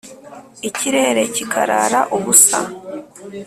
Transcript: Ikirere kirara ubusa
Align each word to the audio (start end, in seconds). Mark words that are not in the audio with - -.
Ikirere 0.69 1.21
kirara 1.35 1.99
ubusa 2.15 2.59